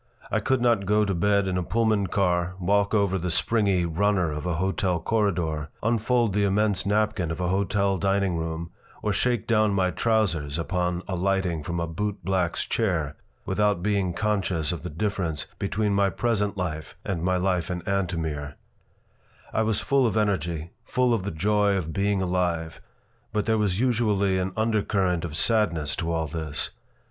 [0.31, 4.31] I could not go to bed in a Pullman car, walk over the springy "runner"
[4.31, 8.71] of a hotel corridor, unfold the immense napkin of a hotel dining room,
[9.03, 14.71] or shake down my trousers upon alighting from a boot black's chair, without being conscious
[14.71, 18.55] of the difference between my present life and my life in Antomir
[19.53, 22.81] I was full of energy, full of the joy of being alive,
[23.31, 26.71] but there was usually an undercurrent of sadness to all this.